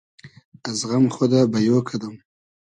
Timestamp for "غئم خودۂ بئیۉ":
0.89-1.77